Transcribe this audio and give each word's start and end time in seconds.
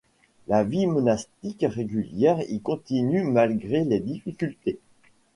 La 0.47 0.63
vie 0.63 0.87
monastique 0.87 1.63
régulière 1.69 2.39
y 2.49 2.59
continue 2.59 3.23
malgré 3.23 3.83
les 3.83 3.99
difficultés. 3.99 4.79